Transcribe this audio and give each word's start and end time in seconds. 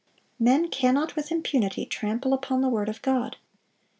(390) 0.39 0.39
Men 0.63 0.71
cannot 0.71 1.15
with 1.15 1.31
impunity 1.31 1.85
trample 1.85 2.33
upon 2.33 2.61
the 2.61 2.69
word 2.69 2.89
of 2.89 3.03
God. 3.03 3.37